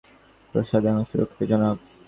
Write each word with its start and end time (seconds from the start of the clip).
প্রাসাদ 0.53 0.83
এখন 0.85 1.03
সুরক্ষিত, 1.11 1.41
জনাব। 1.51 1.77